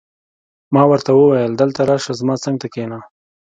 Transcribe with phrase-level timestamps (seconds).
[0.73, 2.99] ما ورته وویل: دلته راشه، زما څنګ ته کښېنه.